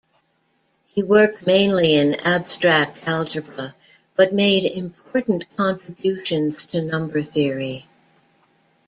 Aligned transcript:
He 0.87 1.03
worked 1.03 1.45
mainly 1.45 1.93
in 1.97 2.15
abstract 2.21 3.07
algebra, 3.07 3.75
but 4.15 4.33
made 4.33 4.65
important 4.65 5.45
contributions 5.55 6.65
to 6.65 6.81
number 6.81 7.21
theory. 7.21 7.85